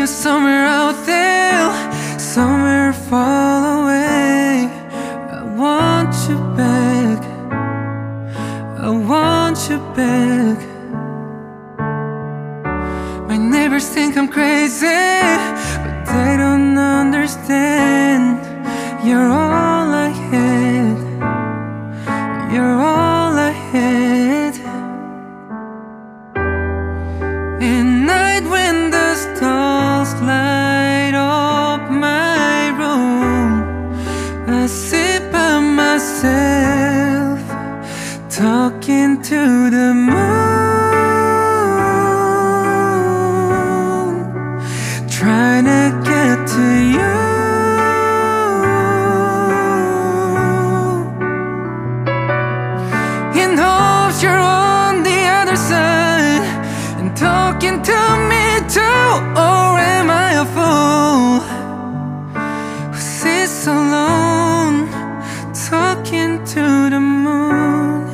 you 0.00 0.06
somewhere 0.06 0.64
out 0.64 0.96
there, 1.04 2.18
somewhere 2.18 2.92
far 2.94 3.82
away. 3.82 4.66
I 5.36 5.42
want 5.54 6.14
you 6.28 6.38
back. 6.56 7.20
I 8.86 8.88
want 8.88 9.58
you 9.68 9.78
back. 9.94 10.58
My 13.28 13.36
neighbors 13.36 13.86
think 13.88 14.16
I'm 14.16 14.28
crazy, 14.28 14.86
but 15.82 16.04
they 16.06 16.36
don't 16.38 16.78
understand. 16.78 18.38
You're 19.06 19.30
all 19.42 19.88
I 20.08 20.10
had. 20.30 20.98
You're 22.52 22.78
all 22.92 23.32
I 23.50 23.52
had. 23.72 24.54
At 27.62 27.84
night 28.12 28.44
when 28.54 28.90
the 28.90 28.99
stars 29.16 30.14
light 30.22 31.14
up 31.14 31.90
my 31.90 32.68
room, 32.78 33.62
I 34.48 34.66
sit 34.66 35.32
by 35.32 35.58
myself, 35.60 37.40
talking 38.28 39.20
to 39.22 39.70
the 39.70 39.94
moon, 39.94 40.20
trying 45.08 45.64
to 45.64 46.00
get 46.04 46.46
to 46.56 46.66
you. 46.96 47.14
In 53.42 53.50
hopes 53.58 54.22
you're 54.22 54.32
on 54.38 55.02
the 55.02 55.20
other 55.38 55.56
side 55.56 56.44
and 56.98 57.16
talking 57.16 57.82
to 57.82 57.98
me. 58.28 58.39
Or 59.12 59.78
am 59.96 60.08
I 60.08 60.30
a 60.34 60.46
fool 60.54 61.40
who 62.92 63.00
sits 63.00 63.66
alone 63.66 64.88
talking 65.68 66.44
to 66.54 66.64
the 66.94 67.00
moon? 67.00 68.06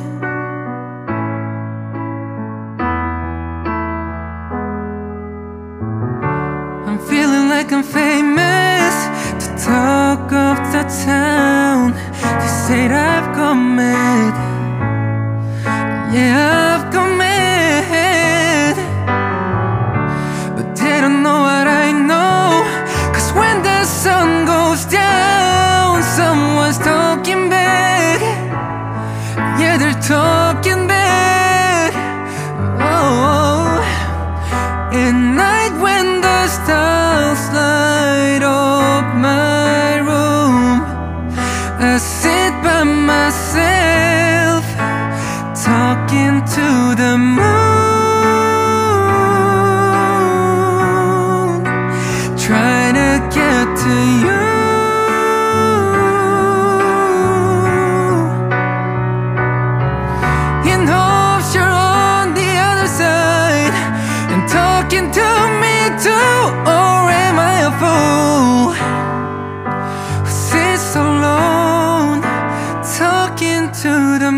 I'm 6.87 6.99
feeling 7.11 7.45
like 7.49 7.71
I'm 7.71 7.83
famous 7.83 8.95
to 9.41 9.47
talk 9.69 10.31
of 10.31 10.57
the 10.73 10.83
town. 11.05 11.93
They 12.39 12.51
say 12.65 12.87
that 12.87 13.06
I 41.79 41.99
sit 41.99 42.53
by 42.63 42.83
myself 42.83 44.65
talking 45.63 46.41
to 46.55 46.95
the 46.95 47.26
to 73.83 74.17
the? 74.17 74.36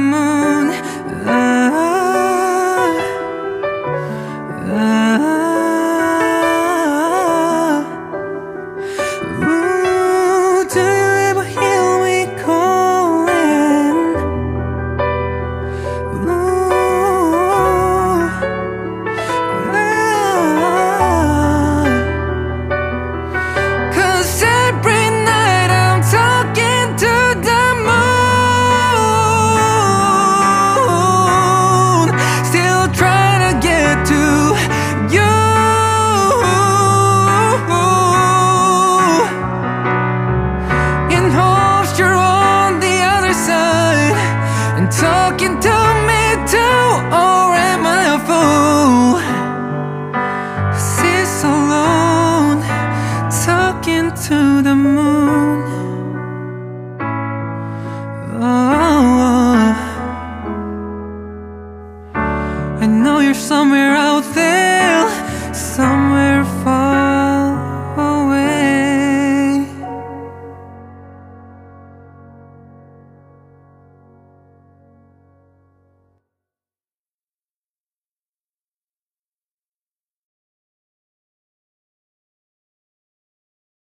I 62.81 62.85
know 62.85 63.19
you're 63.19 63.33
somewhere 63.33 63.93
out 63.93 64.23
there, 64.33 65.53
somewhere 65.53 66.45
far. 66.63 66.78